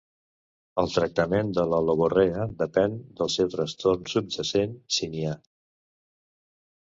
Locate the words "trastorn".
3.55-4.09